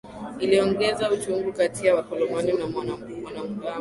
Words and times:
iliongeza 0.39 1.11
uchungu 1.11 1.53
kati 1.53 1.85
ya 1.87 1.95
wakoloni 1.95 2.53
na 2.53 2.65
wanamgambo 2.77 3.15